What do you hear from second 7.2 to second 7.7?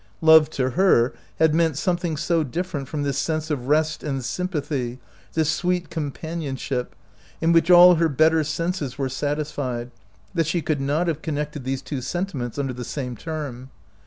in which